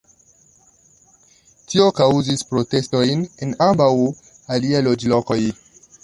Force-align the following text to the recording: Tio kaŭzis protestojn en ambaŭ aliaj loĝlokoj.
Tio 1.73 1.83
kaŭzis 1.99 2.41
protestojn 2.53 3.21
en 3.47 3.53
ambaŭ 3.65 3.89
aliaj 4.57 4.81
loĝlokoj. 4.89 5.39